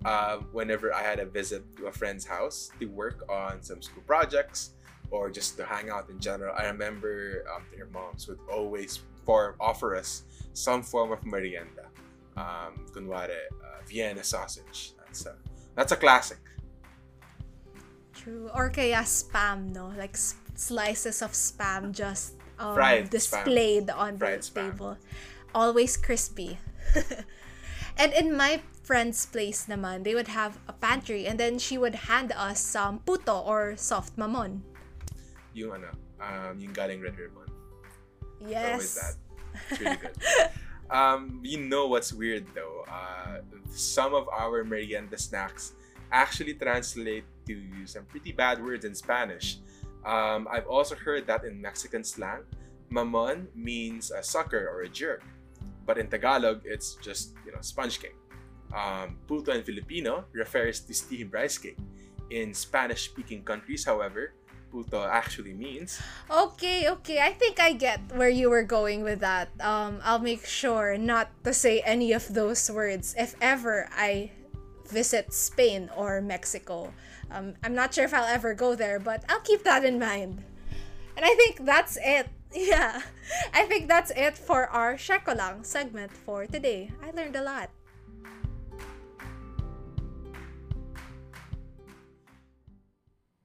um, 0.07 0.47
whenever 0.53 0.95
I 0.95 1.03
had 1.03 1.19
a 1.19 1.27
visit 1.27 1.63
to 1.77 1.87
a 1.87 1.93
friend's 1.93 2.25
house 2.25 2.71
to 2.79 2.87
work 2.87 3.27
on 3.29 3.61
some 3.63 3.83
school 3.83 4.05
projects, 4.07 4.79
or 5.11 5.31
just 5.31 5.57
to 5.59 5.65
hang 5.67 5.91
out 5.91 6.09
in 6.11 6.19
general, 6.19 6.55
I 6.57 6.67
remember 6.67 7.45
um, 7.55 7.63
their 7.75 7.87
moms 7.87 8.29
would 8.29 8.39
always 8.51 9.03
offer 9.27 9.97
us 9.97 10.23
some 10.55 10.83
form 10.83 11.11
of 11.11 11.27
merienda. 11.27 11.91
Um, 12.37 12.87
kunwari, 12.95 13.51
uh, 13.51 13.83
Vienna 13.89 14.23
sausage. 14.23 14.93
That's 14.99 15.27
a, 15.27 15.35
that's 15.75 15.93
a 15.93 15.97
classic. 15.97 16.39
True. 18.15 18.51
Or 18.55 18.71
kaya 18.71 19.03
spam, 19.03 19.75
no? 19.75 19.91
Like 19.97 20.15
s- 20.15 20.37
slices 20.55 21.23
of 21.23 21.33
spam 21.33 21.91
just 21.93 22.35
um, 22.59 22.77
displayed 23.11 23.89
spam. 23.89 23.99
on 23.99 24.19
Fried 24.19 24.43
the 24.43 24.47
spam. 24.47 24.71
table. 24.71 24.99
Always 25.55 25.97
crispy. 25.97 26.59
and 27.99 28.13
in 28.13 28.37
my 28.37 28.61
friend's 28.87 29.27
place 29.27 29.67
naman, 29.67 30.07
they 30.07 30.15
would 30.15 30.31
have 30.31 30.63
a 30.71 30.73
pantry 30.73 31.27
and 31.27 31.35
then 31.43 31.59
she 31.59 31.75
would 31.77 32.07
hand 32.07 32.31
us 32.39 32.63
some 32.63 33.03
puto 33.03 33.43
or 33.43 33.75
soft 33.75 34.15
mamon. 34.15 34.63
Yung 35.59 35.75
ano, 35.75 35.91
um, 36.23 36.55
yung 36.63 36.71
galing 36.71 37.03
Red 37.03 37.19
Ribbon. 37.19 37.51
Always 38.39 38.55
Yes. 38.55 38.95
that. 38.95 39.15
It's 39.67 39.81
really 39.83 39.99
good. 39.99 40.15
um, 40.95 41.43
you 41.43 41.59
know 41.67 41.91
what's 41.91 42.15
weird 42.15 42.47
though? 42.55 42.87
Uh, 42.87 43.43
some 43.75 44.15
of 44.15 44.31
our 44.31 44.63
merienda 44.63 45.19
snacks 45.19 45.75
actually 46.15 46.55
translate 46.55 47.27
to 47.51 47.59
some 47.91 48.07
pretty 48.07 48.31
bad 48.31 48.63
words 48.63 48.87
in 48.87 48.95
Spanish. 48.95 49.59
Um, 50.07 50.47
I've 50.47 50.71
also 50.71 50.95
heard 50.95 51.27
that 51.27 51.43
in 51.43 51.59
Mexican 51.59 52.07
slang, 52.07 52.47
mamon 52.95 53.51
means 53.59 54.15
a 54.15 54.23
sucker 54.23 54.71
or 54.71 54.87
a 54.87 54.89
jerk, 54.89 55.27
but 55.83 55.99
in 55.99 56.07
Tagalog, 56.07 56.63
it's 56.63 56.95
just 57.03 57.35
you 57.43 57.51
know 57.51 57.59
sponge 57.59 57.99
cake. 57.99 58.15
Um, 58.77 59.17
puto 59.27 59.57
in 59.57 59.65
Filipino 59.65 60.29
refers 60.37 60.81
to 60.85 60.93
steamed 60.93 61.33
rice 61.33 61.57
cake. 61.57 61.81
In 62.29 62.53
Spanish-speaking 62.53 63.43
countries, 63.43 63.89
however, 63.89 64.35
puto 64.71 65.01
actually 65.01 65.55
means 65.55 66.03
Okay, 66.29 66.91
okay. 66.91 67.25
I 67.25 67.33
think 67.33 67.57
I 67.59 67.73
get 67.73 68.01
where 68.13 68.29
you 68.29 68.51
were 68.51 68.65
going 68.65 69.03
with 69.03 69.21
that. 69.21 69.49
Um, 69.61 70.01
I'll 70.05 70.21
make 70.21 70.45
sure 70.45 70.99
not 70.99 71.33
to 71.45 71.55
say 71.55 71.81
any 71.81 72.13
of 72.13 72.29
those 72.35 72.69
words 72.71 73.15
if 73.17 73.35
ever 73.41 73.89
I 73.97 74.31
visit 74.93 75.33
Spain 75.33 75.89
or 75.97 76.21
Mexico. 76.21 76.93
Um, 77.31 77.55
I'm 77.65 77.75
not 77.75 77.95
sure 77.95 78.05
if 78.05 78.15
I'll 78.15 78.29
ever 78.29 78.55
go 78.55 78.75
there, 78.75 79.01
but 79.01 79.25
I'll 79.29 79.41
keep 79.41 79.65
that 79.65 79.85
in 79.85 79.99
mind. 79.99 80.45
And 81.17 81.25
I 81.25 81.35
think 81.35 81.65
that's 81.65 81.97
it. 81.97 82.29
Yeah, 82.57 83.03
I 83.53 83.67
think 83.67 83.87
that's 83.87 84.11
it 84.17 84.39
for 84.39 84.65
our 84.73 84.97
Share 84.97 85.19
Ko 85.19 85.35
Lang 85.35 85.61
segment 85.63 86.11
for 86.11 86.47
today. 86.47 86.89
I 87.05 87.11
learned 87.11 87.37
a 87.37 87.43
lot. 87.43 87.69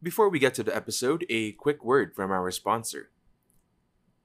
Before 0.03 0.29
we 0.29 0.39
get 0.39 0.55
to 0.55 0.63
the 0.63 0.75
episode, 0.75 1.27
a 1.29 1.51
quick 1.51 1.86
word 1.86 2.15
from 2.15 2.31
our 2.31 2.50
sponsor. 2.50 3.12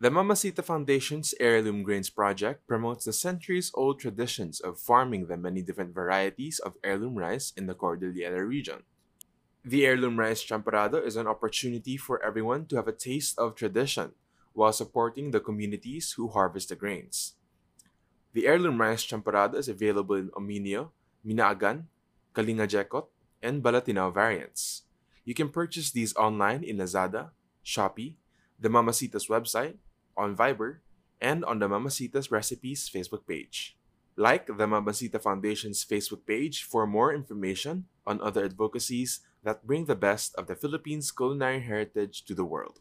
The 0.00 0.10
Mama 0.10 0.34
Sita 0.34 0.62
Foundation's 0.62 1.34
Heirloom 1.38 1.82
Grains 1.82 2.08
Project 2.08 2.66
promotes 2.66 3.04
the 3.04 3.12
centuries 3.12 3.70
old 3.74 4.00
traditions 4.00 4.58
of 4.58 4.80
farming 4.80 5.26
the 5.26 5.36
many 5.36 5.60
different 5.60 5.92
varieties 5.92 6.60
of 6.60 6.80
heirloom 6.82 7.16
rice 7.16 7.52
in 7.58 7.66
the 7.66 7.74
Cordillera 7.74 8.42
region. 8.46 8.84
The 9.66 9.84
heirloom 9.84 10.18
rice 10.18 10.42
champorado 10.42 11.04
is 11.04 11.16
an 11.16 11.26
opportunity 11.26 11.98
for 11.98 12.24
everyone 12.24 12.64
to 12.72 12.76
have 12.76 12.88
a 12.88 12.92
taste 12.92 13.38
of 13.38 13.54
tradition 13.54 14.12
while 14.54 14.72
supporting 14.72 15.30
the 15.30 15.40
communities 15.40 16.12
who 16.12 16.28
harvest 16.28 16.70
the 16.70 16.76
grains. 16.76 17.34
The 18.32 18.46
heirloom 18.46 18.80
rice 18.80 19.04
champorado 19.04 19.56
is 19.56 19.68
available 19.68 20.16
in 20.16 20.30
Ominio, 20.30 20.92
Minaagan, 21.20 21.84
Kalinga 22.32 22.64
Jekot, 22.64 23.08
and 23.42 23.62
Balatinaw 23.62 24.14
variants. 24.14 24.85
You 25.26 25.34
can 25.34 25.50
purchase 25.50 25.90
these 25.90 26.14
online 26.14 26.62
in 26.62 26.78
Lazada, 26.78 27.34
Shopee, 27.64 28.14
the 28.60 28.70
Mama 28.70 28.92
Sita's 28.92 29.26
website, 29.26 29.74
on 30.16 30.36
Viber, 30.36 30.86
and 31.20 31.44
on 31.44 31.58
the 31.58 31.68
Mama 31.68 31.90
Sita's 31.90 32.30
Recipes 32.30 32.88
Facebook 32.88 33.26
page. 33.26 33.76
Like 34.14 34.46
the 34.46 34.66
Mama 34.66 34.94
Sita 34.94 35.18
Foundation's 35.18 35.84
Facebook 35.84 36.24
page 36.26 36.62
for 36.62 36.86
more 36.86 37.12
information 37.12 37.86
on 38.06 38.22
other 38.22 38.44
advocacies 38.44 39.20
that 39.42 39.66
bring 39.66 39.86
the 39.86 39.98
best 39.98 40.32
of 40.36 40.46
the 40.46 40.54
Philippines' 40.54 41.10
culinary 41.10 41.60
heritage 41.60 42.24
to 42.24 42.34
the 42.34 42.44
world. 42.44 42.78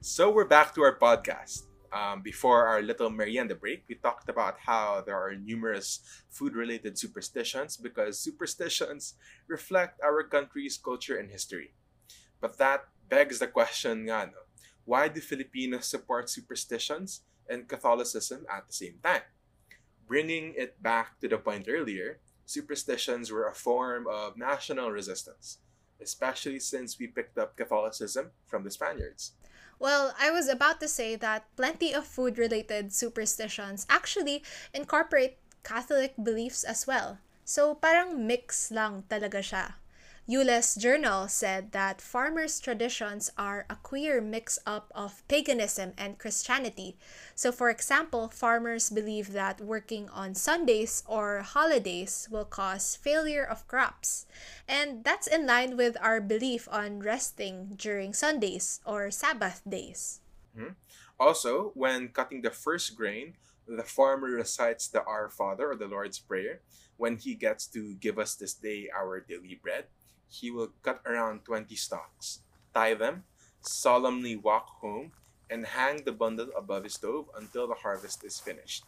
So 0.00 0.32
we're 0.32 0.48
back 0.48 0.74
to 0.74 0.82
our 0.82 0.98
podcast. 0.98 1.69
Um, 1.92 2.22
before 2.22 2.66
our 2.66 2.82
little 2.82 3.10
merienda 3.10 3.54
break, 3.54 3.84
we 3.88 3.96
talked 3.96 4.28
about 4.28 4.58
how 4.66 5.02
there 5.04 5.18
are 5.18 5.34
numerous 5.34 6.00
food 6.30 6.54
related 6.54 6.98
superstitions 6.98 7.76
because 7.76 8.20
superstitions 8.20 9.14
reflect 9.48 10.00
our 10.02 10.22
country's 10.22 10.78
culture 10.78 11.16
and 11.16 11.30
history. 11.30 11.74
But 12.40 12.58
that 12.58 12.86
begs 13.08 13.40
the 13.40 13.48
question 13.48 14.06
nga, 14.06 14.30
no? 14.30 14.46
why 14.84 15.08
do 15.08 15.20
Filipinos 15.20 15.86
support 15.86 16.30
superstitions 16.30 17.22
and 17.48 17.68
Catholicism 17.68 18.46
at 18.50 18.66
the 18.66 18.72
same 18.72 18.98
time? 19.02 19.22
Bringing 20.06 20.54
it 20.56 20.82
back 20.82 21.18
to 21.20 21.28
the 21.28 21.38
point 21.38 21.66
earlier, 21.68 22.18
superstitions 22.46 23.30
were 23.30 23.46
a 23.46 23.54
form 23.54 24.06
of 24.10 24.36
national 24.36 24.90
resistance, 24.90 25.58
especially 26.00 26.58
since 26.58 26.98
we 26.98 27.06
picked 27.06 27.38
up 27.38 27.56
Catholicism 27.56 28.30
from 28.46 28.64
the 28.64 28.70
Spaniards. 28.70 29.34
Well, 29.80 30.12
I 30.20 30.30
was 30.30 30.46
about 30.46 30.78
to 30.84 30.88
say 30.92 31.16
that 31.16 31.48
plenty 31.56 31.96
of 31.96 32.04
food 32.04 32.36
related 32.36 32.92
superstitions 32.92 33.88
actually 33.88 34.44
incorporate 34.76 35.40
Catholic 35.64 36.12
beliefs 36.20 36.64
as 36.64 36.86
well. 36.86 37.16
So 37.48 37.74
parang 37.74 38.28
mix 38.28 38.68
lang 38.68 39.08
talaga 39.08 39.40
siya. 39.40 39.79
Yule's 40.30 40.76
journal 40.76 41.26
said 41.26 41.72
that 41.72 42.00
farmers' 42.00 42.60
traditions 42.60 43.32
are 43.36 43.66
a 43.68 43.74
queer 43.74 44.20
mix 44.20 44.60
up 44.64 44.92
of 44.94 45.26
paganism 45.26 45.92
and 45.98 46.20
Christianity. 46.22 46.96
So, 47.34 47.50
for 47.50 47.68
example, 47.68 48.28
farmers 48.28 48.90
believe 48.90 49.32
that 49.32 49.60
working 49.60 50.08
on 50.10 50.36
Sundays 50.36 51.02
or 51.08 51.42
holidays 51.42 52.28
will 52.30 52.44
cause 52.44 52.94
failure 52.94 53.42
of 53.42 53.66
crops. 53.66 54.26
And 54.68 55.02
that's 55.02 55.26
in 55.26 55.48
line 55.48 55.76
with 55.76 55.96
our 56.00 56.20
belief 56.20 56.68
on 56.70 57.00
resting 57.00 57.74
during 57.74 58.14
Sundays 58.14 58.78
or 58.86 59.10
Sabbath 59.10 59.62
days. 59.68 60.20
Hmm? 60.56 60.78
Also, 61.18 61.72
when 61.74 62.06
cutting 62.06 62.42
the 62.42 62.54
first 62.54 62.94
grain, 62.94 63.34
the 63.66 63.82
farmer 63.82 64.28
recites 64.28 64.86
the 64.86 65.02
Our 65.02 65.28
Father 65.28 65.72
or 65.72 65.74
the 65.74 65.88
Lord's 65.88 66.20
Prayer. 66.20 66.60
When 66.98 67.16
he 67.16 67.34
gets 67.34 67.66
to 67.74 67.94
give 67.94 68.16
us 68.16 68.36
this 68.36 68.54
day 68.54 68.86
our 68.94 69.18
daily 69.18 69.58
bread, 69.60 69.86
he 70.30 70.50
will 70.50 70.72
cut 70.82 71.02
around 71.04 71.44
20 71.44 71.74
stalks, 71.74 72.40
tie 72.72 72.94
them, 72.94 73.24
solemnly 73.60 74.36
walk 74.36 74.68
home, 74.80 75.12
and 75.50 75.66
hang 75.66 76.04
the 76.04 76.12
bundle 76.12 76.48
above 76.56 76.84
his 76.84 76.94
stove 76.94 77.26
until 77.36 77.66
the 77.66 77.74
harvest 77.74 78.24
is 78.24 78.38
finished. 78.38 78.84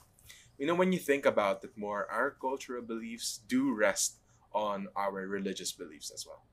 You 0.59 0.67
know, 0.67 0.75
when 0.75 0.93
you 0.93 0.99
think 0.99 1.27
about 1.27 1.65
it 1.65 1.77
more, 1.77 2.07
our 2.11 2.31
cultural 2.31 2.83
beliefs 2.83 3.41
do 3.49 3.75
rest 3.75 4.19
on 4.55 4.87
our 4.95 5.27
religious 5.27 5.73
beliefs 5.73 6.13
as 6.15 6.25
well. 6.25 6.47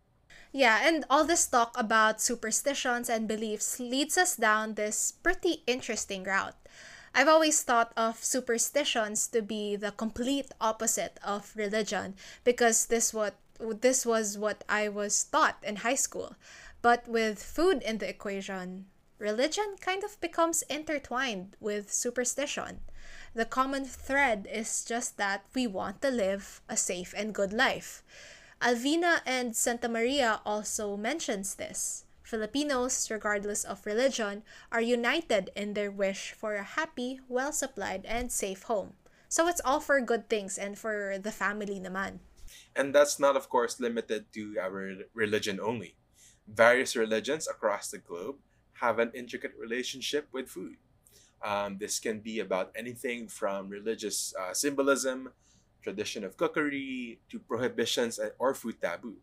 Yeah, 0.52 0.82
and 0.82 1.06
all 1.10 1.26
this 1.26 1.46
talk 1.46 1.78
about 1.78 2.22
superstitions 2.22 3.08
and 3.10 3.28
beliefs 3.28 3.80
leads 3.80 4.18
us 4.18 4.36
down 4.36 4.74
this 4.74 5.12
pretty 5.12 5.62
interesting 5.68 6.24
route. 6.24 6.58
I've 7.14 7.28
always 7.28 7.62
thought 7.62 7.94
of 7.98 8.24
superstitions 8.24 9.28
to 9.30 9.42
be 9.42 9.76
the 9.76 9.92
complete 9.92 10.52
opposite 10.62 11.20
of 11.24 11.54
religion 11.56 12.16
because 12.44 12.88
this 12.88 13.14
what 13.14 13.36
this 13.60 14.06
was 14.06 14.38
what 14.38 14.64
I 14.68 14.90
was 14.90 15.24
taught 15.24 15.58
in 15.64 15.78
high 15.78 15.96
school. 15.96 16.36
But 16.82 17.08
with 17.08 17.44
food 17.44 17.84
in 17.84 17.98
the 17.98 18.10
equation, 18.10 18.86
religion 19.20 19.76
kind 19.82 20.04
of 20.04 20.20
becomes 20.22 20.64
intertwined 20.64 21.58
with 21.60 21.92
superstition. 21.92 22.80
The 23.34 23.46
common 23.46 23.86
thread 23.86 24.48
is 24.52 24.84
just 24.84 25.18
that 25.18 25.46
we 25.54 25.68
want 25.68 26.02
to 26.02 26.10
live 26.10 26.62
a 26.70 26.78
safe 26.78 27.14
and 27.16 27.36
good 27.36 27.54
life. 27.54 28.04
Alvina 28.62 29.22
and 29.26 29.56
Santa 29.56 29.88
Maria 29.88 30.42
also 30.46 30.98
mentions 30.98 31.56
this. 31.56 32.06
Filipinos, 32.24 33.10
regardless 33.10 33.64
of 33.64 33.86
religion, 33.86 34.44
are 34.72 34.82
united 34.82 35.50
in 35.56 35.74
their 35.74 35.90
wish 35.90 36.34
for 36.38 36.56
a 36.56 36.64
happy, 36.64 37.20
well-supplied, 37.28 38.06
and 38.06 38.32
safe 38.32 38.64
home. 38.64 38.94
So 39.28 39.48
it's 39.48 39.62
all 39.66 39.80
for 39.80 40.00
good 40.02 40.30
things 40.30 40.58
and 40.58 40.78
for 40.78 41.18
the 41.18 41.32
family 41.32 41.80
naman. 41.80 42.20
And 42.76 42.94
that's 42.94 43.20
not, 43.20 43.36
of 43.36 43.50
course, 43.50 43.80
limited 43.80 44.32
to 44.34 44.58
our 44.62 44.96
religion 45.14 45.60
only. 45.60 45.96
Various 46.48 46.96
religions 46.96 47.48
across 47.48 47.92
the 47.92 47.98
globe 47.98 48.38
have 48.82 49.00
an 49.00 49.12
intricate 49.14 49.54
relationship 49.60 50.28
with 50.32 50.50
food. 50.50 50.78
Um, 51.44 51.78
this 51.78 52.00
can 52.00 52.20
be 52.20 52.40
about 52.40 52.72
anything 52.76 53.28
from 53.28 53.70
religious 53.70 54.34
uh, 54.40 54.54
symbolism, 54.54 55.32
tradition 55.82 56.24
of 56.24 56.38
cookery, 56.38 57.20
to 57.30 57.40
prohibitions 57.40 58.20
or 58.40 58.54
food 58.54 58.82
taboo. 58.82 59.18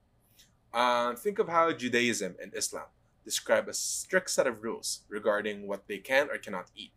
Um, 0.72 1.16
think 1.16 1.38
of 1.38 1.48
how 1.48 1.72
Judaism 1.72 2.36
and 2.40 2.54
Islam 2.54 2.86
describe 3.24 3.68
a 3.68 3.74
strict 3.74 4.30
set 4.30 4.46
of 4.46 4.62
rules 4.62 5.00
regarding 5.08 5.66
what 5.66 5.88
they 5.88 5.98
can 5.98 6.30
or 6.30 6.38
cannot 6.38 6.70
eat. 6.74 6.92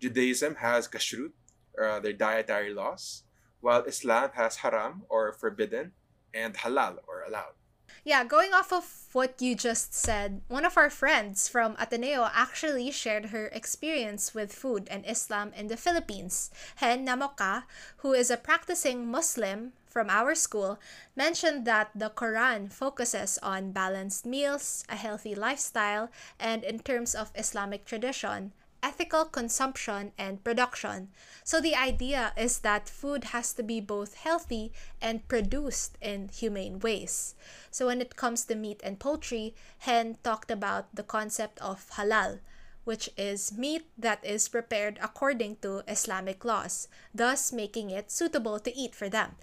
Judaism 0.00 0.56
has 0.56 0.86
kashrut, 0.86 1.32
uh, 1.80 1.98
their 2.00 2.12
dietary 2.12 2.74
laws, 2.74 3.22
while 3.64 3.88
Islam 3.88 4.28
has 4.36 4.60
haram 4.60 5.08
or 5.08 5.32
forbidden 5.32 5.96
and 6.34 6.52
halal 6.52 7.00
or 7.08 7.24
allowed. 7.24 7.56
Yeah, 8.04 8.22
going 8.22 8.52
off 8.52 8.70
of 8.70 8.84
what 9.16 9.40
you 9.40 9.56
just 9.56 9.94
said, 9.94 10.42
one 10.48 10.66
of 10.66 10.76
our 10.76 10.90
friends 10.90 11.48
from 11.48 11.74
Ateneo 11.80 12.28
actually 12.34 12.90
shared 12.90 13.32
her 13.32 13.46
experience 13.48 14.34
with 14.34 14.52
food 14.52 14.86
and 14.90 15.08
Islam 15.08 15.52
in 15.56 15.68
the 15.68 15.78
Philippines. 15.78 16.50
Hen 16.76 17.06
Namoka, 17.06 17.64
who 18.04 18.12
is 18.12 18.30
a 18.30 18.36
practicing 18.36 19.08
Muslim 19.08 19.72
from 19.88 20.10
our 20.10 20.34
school, 20.34 20.76
mentioned 21.16 21.64
that 21.64 21.88
the 21.94 22.10
Quran 22.10 22.70
focuses 22.70 23.38
on 23.40 23.72
balanced 23.72 24.26
meals, 24.26 24.84
a 24.90 24.96
healthy 24.96 25.34
lifestyle, 25.34 26.10
and 26.38 26.64
in 26.64 26.80
terms 26.80 27.14
of 27.14 27.32
Islamic 27.34 27.86
tradition, 27.86 28.52
ethical 28.84 29.24
consumption 29.24 30.12
and 30.18 30.44
production. 30.44 31.08
So 31.42 31.58
the 31.58 31.74
idea 31.74 32.34
is 32.36 32.58
that 32.58 32.86
food 32.86 33.32
has 33.32 33.54
to 33.54 33.62
be 33.62 33.80
both 33.80 34.16
healthy 34.16 34.72
and 35.00 35.26
produced 35.26 35.96
in 36.02 36.28
humane 36.28 36.80
ways. 36.80 37.34
So 37.70 37.86
when 37.86 38.02
it 38.02 38.14
comes 38.14 38.44
to 38.44 38.54
meat 38.54 38.82
and 38.84 39.00
poultry, 39.00 39.54
Hen 39.78 40.18
talked 40.22 40.50
about 40.50 40.94
the 40.94 41.02
concept 41.02 41.58
of 41.62 41.88
halal, 41.92 42.40
which 42.84 43.10
is 43.16 43.56
meat 43.56 43.84
that 43.98 44.24
is 44.24 44.48
prepared 44.48 44.98
according 45.02 45.56
to 45.62 45.82
Islamic 45.88 46.44
laws, 46.44 46.88
thus 47.14 47.52
making 47.52 47.90
it 47.90 48.10
suitable 48.10 48.58
to 48.60 48.76
eat 48.76 48.94
for 48.94 49.08
them. 49.08 49.36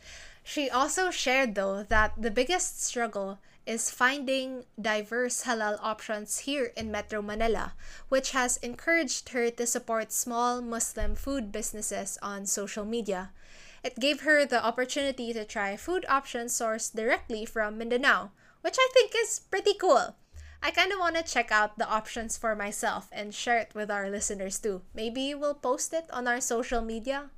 She 0.44 0.70
also 0.70 1.12
shared, 1.12 1.56
though, 1.56 1.84
that 1.84 2.14
the 2.18 2.32
biggest 2.32 2.82
struggle 2.82 3.40
is 3.66 3.92
finding 3.92 4.66
diverse 4.80 5.44
halal 5.44 5.78
options 5.82 6.50
here 6.50 6.74
in 6.76 6.92
Metro 6.92 7.22
Manila, 7.22 7.74
which 8.10 8.32
has 8.32 8.58
encouraged 8.58 9.30
her 9.30 9.52
to 9.52 9.68
support 9.68 10.12
small 10.12 10.62
Muslim 10.62 11.16
food 11.16 11.52
businesses 11.52 12.18
on 12.22 12.46
social 12.46 12.86
media. 12.86 13.32
It 13.84 14.00
gave 14.00 14.22
her 14.22 14.46
the 14.46 14.64
opportunity 14.64 15.34
to 15.34 15.46
try 15.46 15.78
food 15.78 16.06
options 16.10 16.54
sourced 16.54 16.94
directly 16.94 17.46
from 17.46 17.78
Mindanao, 17.78 18.32
which 18.62 18.78
I 18.80 18.90
think 18.94 19.14
is 19.16 19.42
pretty 19.50 19.74
cool. 19.74 20.16
I 20.64 20.70
kind 20.70 20.94
of 20.94 21.00
want 21.00 21.16
to 21.16 21.24
check 21.24 21.52
out 21.52 21.80
the 21.80 21.90
options 21.90 22.38
for 22.38 22.56
myself 22.56 23.10
and 23.12 23.34
share 23.34 23.58
it 23.58 23.74
with 23.74 23.90
our 23.90 24.10
listeners 24.10 24.60
too. 24.60 24.84
Maybe 24.94 25.34
we'll 25.34 25.56
post 25.56 25.92
it 25.92 26.06
on 26.14 26.28
our 26.28 26.40
social 26.40 26.82
media. 26.82 27.32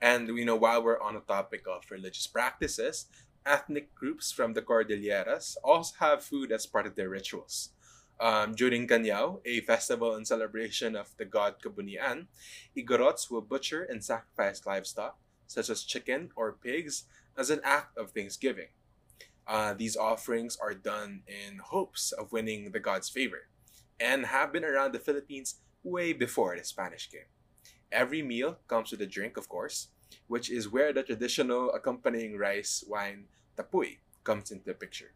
And 0.00 0.26
you 0.28 0.46
know, 0.46 0.56
while 0.56 0.82
we're 0.82 1.00
on 1.00 1.14
the 1.14 1.20
topic 1.20 1.64
of 1.68 1.84
religious 1.90 2.26
practices, 2.26 3.06
ethnic 3.44 3.94
groups 3.94 4.32
from 4.32 4.54
the 4.54 4.62
Cordilleras 4.62 5.56
also 5.62 5.94
have 6.00 6.24
food 6.24 6.50
as 6.50 6.64
part 6.64 6.86
of 6.86 6.96
their 6.96 7.10
rituals. 7.10 7.70
Um, 8.18 8.54
during 8.54 8.88
Kanyao, 8.88 9.40
a 9.44 9.60
festival 9.60 10.14
and 10.14 10.26
celebration 10.26 10.96
of 10.96 11.14
the 11.18 11.24
god 11.24 11.56
Kabunian, 11.62 12.26
Igorots 12.76 13.30
will 13.30 13.42
butcher 13.42 13.82
and 13.82 14.02
sacrifice 14.02 14.64
livestock, 14.64 15.18
such 15.46 15.68
as 15.68 15.82
chicken 15.82 16.30
or 16.36 16.52
pigs, 16.52 17.04
as 17.36 17.50
an 17.50 17.60
act 17.64 17.98
of 17.98 18.12
thanksgiving. 18.12 18.68
Uh, 19.46 19.74
these 19.74 19.96
offerings 19.96 20.56
are 20.60 20.74
done 20.74 21.22
in 21.26 21.58
hopes 21.58 22.12
of 22.12 22.32
winning 22.32 22.70
the 22.70 22.80
god's 22.80 23.08
favor 23.08 23.48
and 23.98 24.26
have 24.26 24.52
been 24.52 24.64
around 24.64 24.92
the 24.92 24.98
Philippines 24.98 25.56
way 25.82 26.12
before 26.12 26.56
the 26.56 26.64
Spanish 26.64 27.08
came. 27.10 27.30
Every 27.90 28.22
meal 28.22 28.58
comes 28.68 28.90
with 28.90 29.02
a 29.02 29.06
drink, 29.06 29.36
of 29.36 29.48
course, 29.48 29.88
which 30.26 30.50
is 30.50 30.70
where 30.70 30.92
the 30.92 31.02
traditional 31.02 31.70
accompanying 31.72 32.38
rice 32.38 32.84
wine 32.86 33.26
tapuy 33.56 33.98
comes 34.24 34.50
into 34.50 34.64
the 34.64 34.74
picture. 34.74 35.12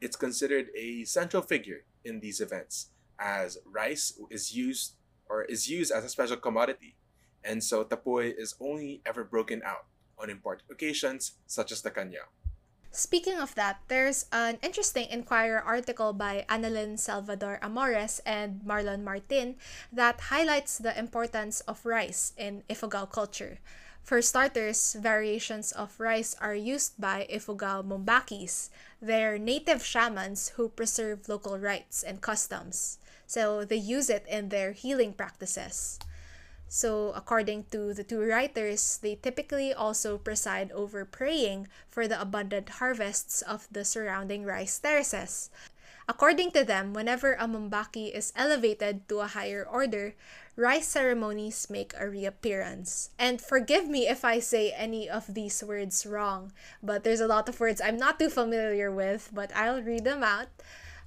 It's 0.00 0.16
considered 0.16 0.68
a 0.76 1.04
central 1.04 1.42
figure 1.42 1.84
in 2.04 2.20
these 2.20 2.40
events 2.40 2.90
as 3.18 3.58
rice 3.64 4.18
is 4.30 4.54
used 4.54 4.94
or 5.28 5.44
is 5.44 5.70
used 5.70 5.92
as 5.92 6.04
a 6.04 6.08
special 6.08 6.36
commodity, 6.36 6.96
and 7.42 7.62
so 7.62 7.84
tapuy 7.84 8.34
is 8.36 8.54
only 8.60 9.00
ever 9.06 9.24
broken 9.24 9.62
out 9.64 9.86
on 10.18 10.28
important 10.28 10.70
occasions 10.70 11.38
such 11.46 11.72
as 11.72 11.82
the 11.82 11.90
Kanyao. 11.90 12.28
Speaking 12.94 13.40
of 13.40 13.56
that, 13.56 13.80
there's 13.88 14.26
an 14.30 14.58
interesting 14.62 15.08
Inquirer 15.10 15.60
article 15.60 16.12
by 16.12 16.46
Annalyn 16.48 16.96
Salvador 16.96 17.58
Amores 17.60 18.20
and 18.24 18.60
Marlon 18.62 19.02
Martin 19.02 19.56
that 19.92 20.30
highlights 20.30 20.78
the 20.78 20.96
importance 20.96 21.58
of 21.66 21.84
rice 21.84 22.32
in 22.38 22.62
Ifugao 22.70 23.10
culture. 23.10 23.58
For 24.04 24.22
starters, 24.22 24.94
variations 24.94 25.72
of 25.72 25.98
rice 25.98 26.36
are 26.40 26.54
used 26.54 27.00
by 27.00 27.26
Ifugao 27.28 27.82
Mumbakis. 27.82 28.70
They're 29.02 29.38
native 29.38 29.84
shamans 29.84 30.50
who 30.54 30.68
preserve 30.68 31.28
local 31.28 31.58
rites 31.58 32.04
and 32.04 32.20
customs. 32.20 32.98
So 33.26 33.64
they 33.64 33.74
use 33.74 34.08
it 34.08 34.24
in 34.28 34.50
their 34.50 34.70
healing 34.70 35.14
practices. 35.14 35.98
So, 36.74 37.14
according 37.14 37.70
to 37.70 37.94
the 37.94 38.02
two 38.02 38.18
writers, 38.18 38.98
they 38.98 39.14
typically 39.14 39.70
also 39.70 40.18
preside 40.18 40.74
over 40.74 41.06
praying 41.06 41.70
for 41.86 42.10
the 42.10 42.18
abundant 42.18 42.82
harvests 42.82 43.46
of 43.46 43.70
the 43.70 43.86
surrounding 43.86 44.42
rice 44.42 44.74
terraces. 44.82 45.54
According 46.10 46.50
to 46.58 46.66
them, 46.66 46.90
whenever 46.90 47.38
a 47.38 47.46
mumbaki 47.46 48.10
is 48.10 48.34
elevated 48.34 49.06
to 49.06 49.22
a 49.22 49.30
higher 49.30 49.62
order, 49.62 50.18
rice 50.58 50.90
ceremonies 50.90 51.70
make 51.70 51.94
a 51.94 52.10
reappearance. 52.10 53.14
And 53.22 53.38
forgive 53.38 53.86
me 53.86 54.10
if 54.10 54.24
I 54.24 54.42
say 54.42 54.74
any 54.74 55.08
of 55.08 55.30
these 55.30 55.62
words 55.62 56.04
wrong, 56.04 56.50
but 56.82 57.06
there's 57.06 57.22
a 57.22 57.30
lot 57.30 57.48
of 57.48 57.62
words 57.62 57.80
I'm 57.80 58.02
not 58.02 58.18
too 58.18 58.28
familiar 58.28 58.90
with, 58.90 59.30
but 59.30 59.54
I'll 59.54 59.78
read 59.80 60.02
them 60.02 60.26
out. 60.26 60.50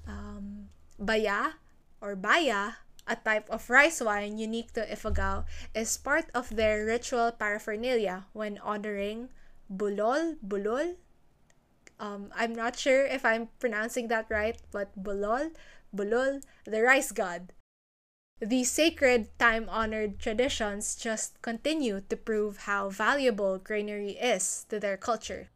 Um, 0.08 0.72
baya 0.98 1.60
or 2.00 2.16
baya, 2.16 2.80
a 3.08 3.16
type 3.16 3.50
of 3.50 3.70
rice 3.70 4.02
wine 4.02 4.38
unique 4.38 4.74
to 4.74 4.86
Ifugao, 4.86 5.46
is 5.74 5.98
part 5.98 6.30
of 6.34 6.56
their 6.56 6.86
ritual 6.86 7.32
paraphernalia 7.32 8.26
when 8.34 8.58
honoring 8.60 9.30
bulol, 9.72 10.38
bulol, 10.46 10.96
um, 12.00 12.30
I'm 12.36 12.54
not 12.54 12.78
sure 12.78 13.06
if 13.06 13.26
I'm 13.26 13.50
pronouncing 13.60 14.08
that 14.10 14.28
right, 14.30 14.58
but 14.72 14.94
Bulol, 15.02 15.52
Bulol, 15.96 16.44
the 16.66 16.82
rice 16.82 17.12
god. 17.12 17.54
These 18.40 18.72
sacred, 18.72 19.34
time 19.40 19.68
honored 19.68 20.20
traditions 20.20 20.96
just 20.96 21.42
continue 21.42 22.02
to 22.02 22.16
prove 22.16 22.70
how 22.70 22.90
valuable 22.90 23.58
granary 23.58 24.12
is 24.12 24.66
to 24.70 24.80
their 24.80 24.96
culture. 24.96 25.50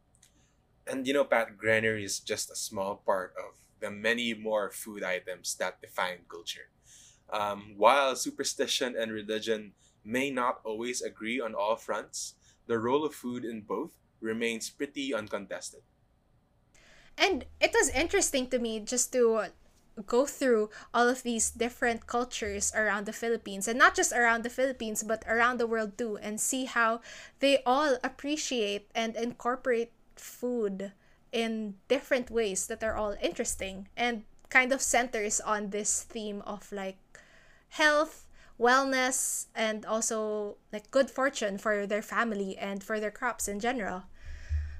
And 0.84 1.06
you 1.06 1.14
know, 1.14 1.24
Pat, 1.24 1.56
granary 1.56 2.04
is 2.04 2.18
just 2.18 2.50
a 2.50 2.56
small 2.56 2.96
part 3.06 3.34
of 3.38 3.54
the 3.78 3.90
many 3.90 4.34
more 4.34 4.70
food 4.70 5.04
items 5.04 5.54
that 5.56 5.80
define 5.80 6.26
culture. 6.28 6.70
Um, 7.32 7.74
while 7.76 8.14
superstition 8.14 8.94
and 8.96 9.10
religion 9.10 9.72
may 10.04 10.30
not 10.30 10.60
always 10.64 11.00
agree 11.00 11.40
on 11.40 11.54
all 11.54 11.76
fronts, 11.76 12.34
the 12.66 12.78
role 12.78 13.04
of 13.04 13.14
food 13.14 13.44
in 13.44 13.62
both 13.62 13.92
remains 14.20 14.70
pretty 14.70 15.14
uncontested. 15.14 15.80
And 17.16 17.44
it 17.60 17.72
was 17.74 17.88
interesting 17.90 18.48
to 18.48 18.58
me 18.58 18.80
just 18.80 19.12
to 19.12 19.46
go 20.06 20.24
through 20.24 20.70
all 20.94 21.08
of 21.08 21.22
these 21.22 21.50
different 21.50 22.06
cultures 22.06 22.72
around 22.74 23.04
the 23.04 23.12
Philippines 23.12 23.68
and 23.68 23.78
not 23.78 23.94
just 23.94 24.12
around 24.12 24.42
the 24.42 24.50
Philippines 24.50 25.02
but 25.02 25.22
around 25.28 25.58
the 25.58 25.66
world 25.66 25.98
too 25.98 26.16
and 26.22 26.40
see 26.40 26.64
how 26.64 27.00
they 27.40 27.62
all 27.66 27.98
appreciate 28.02 28.88
and 28.94 29.14
incorporate 29.16 29.92
food 30.16 30.92
in 31.30 31.74
different 31.88 32.30
ways 32.30 32.66
that 32.68 32.82
are 32.82 32.96
all 32.96 33.16
interesting 33.20 33.88
and 33.94 34.24
kind 34.48 34.72
of 34.72 34.80
centers 34.80 35.40
on 35.40 35.70
this 35.70 36.02
theme 36.04 36.40
of 36.46 36.72
like 36.72 37.11
health 37.76 38.26
wellness 38.60 39.46
and 39.54 39.84
also 39.84 40.56
like 40.72 40.90
good 40.90 41.10
fortune 41.10 41.58
for 41.58 41.86
their 41.86 42.02
family 42.02 42.56
and 42.56 42.82
for 42.82 43.00
their 43.00 43.10
crops 43.10 43.48
in 43.48 43.58
general 43.58 44.04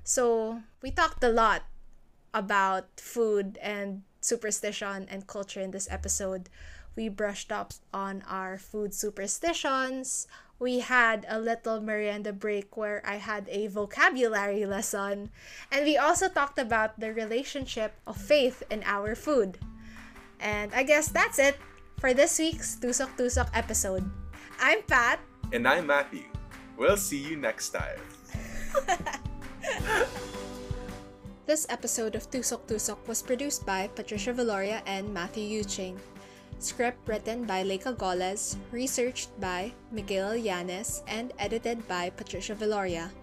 so 0.05 0.62
we 0.83 0.90
talked 0.90 1.22
a 1.22 1.28
lot 1.28 1.62
about 2.35 2.88
food 2.96 3.59
and 3.62 4.02
superstition 4.20 5.07
and 5.11 5.26
culture 5.26 5.61
in 5.61 5.70
this 5.70 5.88
episode. 5.90 6.48
We 6.96 7.09
brushed 7.09 7.52
up 7.52 7.72
on 7.92 8.22
our 8.28 8.59
food 8.59 8.94
superstitions. 8.94 10.26
We 10.59 10.81
had 10.81 11.26
a 11.28 11.40
little 11.40 11.81
merienda 11.81 12.33
break 12.33 12.76
where 12.76 13.02
I 13.05 13.16
had 13.16 13.48
a 13.48 13.66
vocabulary 13.66 14.64
lesson. 14.66 15.31
And 15.70 15.85
we 15.85 15.96
also 15.96 16.28
talked 16.28 16.59
about 16.59 17.00
the 17.00 17.12
relationship 17.12 17.94
of 18.07 18.16
faith 18.16 18.62
in 18.70 18.83
our 18.85 19.14
food. 19.14 19.59
And 20.38 20.72
I 20.74 20.83
guess 20.83 21.09
that's 21.09 21.38
it 21.38 21.57
for 22.03 22.11
this 22.11 22.43
week's 22.43 22.75
Tusok 22.83 23.15
Tusok 23.15 23.47
episode. 23.55 24.03
I'm 24.59 24.83
Pat. 24.91 25.23
And 25.55 25.71
I'm 25.71 25.87
Matthew. 25.87 26.27
We'll 26.75 26.99
see 26.99 27.23
you 27.23 27.38
next 27.38 27.71
time. 27.71 28.03
This 31.47 31.67
episode 31.71 32.19
of 32.19 32.27
Tusok 32.27 32.67
Tusok 32.67 32.99
was 33.07 33.23
produced 33.23 33.62
by 33.62 33.87
Patricia 33.95 34.35
Valoria 34.35 34.83
and 34.83 35.15
Matthew 35.15 35.47
Yuching. 35.47 35.95
Script 36.59 36.99
written 37.07 37.47
by 37.47 37.62
Leica 37.62 37.95
Goles, 37.95 38.59
researched 38.75 39.31
by 39.38 39.71
Miguel 39.95 40.35
Yanes, 40.35 41.07
and 41.07 41.31
edited 41.38 41.87
by 41.87 42.11
Patricia 42.15 42.59
Valoria. 42.59 43.15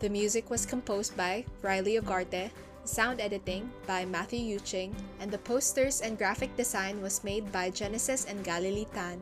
The 0.00 0.08
music 0.08 0.48
was 0.48 0.64
composed 0.64 1.12
by 1.12 1.44
Riley 1.60 2.00
Ogarte, 2.00 2.52
sound 2.84 3.20
editing 3.20 3.70
by 3.86 4.04
Matthew 4.04 4.40
Yuching, 4.40 4.94
and 5.20 5.30
the 5.30 5.38
posters 5.38 6.00
and 6.00 6.16
graphic 6.16 6.56
design 6.56 7.00
was 7.00 7.24
made 7.24 7.50
by 7.50 7.70
Genesis 7.70 8.24
and 8.24 8.44
Galilee 8.44 8.86
Tan. 8.94 9.20